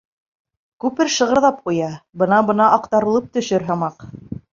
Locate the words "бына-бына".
2.21-2.71